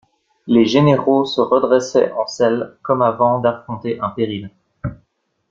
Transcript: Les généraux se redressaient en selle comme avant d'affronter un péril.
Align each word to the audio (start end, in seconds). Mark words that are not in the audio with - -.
Les 0.47 0.65
généraux 0.65 1.25
se 1.25 1.41
redressaient 1.41 2.11
en 2.13 2.25
selle 2.25 2.75
comme 2.81 3.03
avant 3.03 3.37
d'affronter 3.37 3.99
un 4.01 4.09
péril. 4.09 4.49